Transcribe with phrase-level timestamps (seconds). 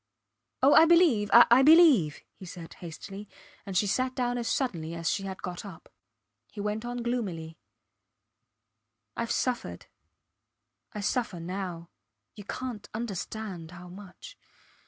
[0.63, 0.73] Oh!
[0.73, 3.29] I believe, I believe, he said, hastily,
[3.67, 5.89] and she sat down as suddenly as she had got up.
[6.51, 7.59] He went on gloomily
[9.15, 9.85] Ive suffered
[10.91, 11.91] I suffer now.
[12.35, 14.39] You cant understand how much.